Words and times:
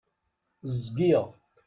Gziɣ. 0.73 1.25